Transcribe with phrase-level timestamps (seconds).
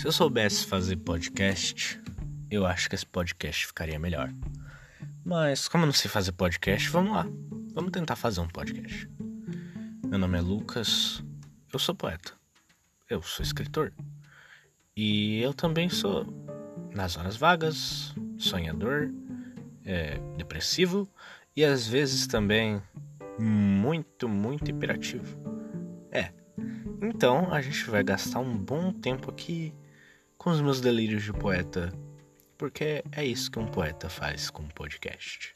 [0.00, 2.00] Se eu soubesse fazer podcast,
[2.50, 4.32] eu acho que esse podcast ficaria melhor.
[5.22, 7.26] Mas como eu não sei fazer podcast, vamos lá.
[7.74, 9.06] Vamos tentar fazer um podcast.
[10.06, 11.22] Meu nome é Lucas,
[11.70, 12.32] eu sou poeta.
[13.10, 13.92] Eu sou escritor.
[14.96, 16.26] E eu também sou,
[16.94, 19.10] nas horas vagas, sonhador,
[19.84, 21.06] é, depressivo
[21.54, 22.80] e às vezes também
[23.38, 25.38] muito, muito hiperativo.
[26.10, 26.32] É.
[27.02, 29.74] Então a gente vai gastar um bom tempo aqui
[30.40, 31.92] com os meus delírios de poeta,
[32.56, 35.54] porque é isso que um poeta faz com um podcast.